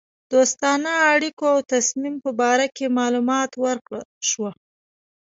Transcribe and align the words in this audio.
دوستانه 0.31 0.91
اړېکو 1.11 1.45
او 1.53 1.59
تصمیم 1.73 2.15
په 2.23 2.31
باره 2.39 2.67
کې 2.75 2.95
معلومات 2.99 3.51
ورکړه 3.65 4.01
شوه. 4.29 4.51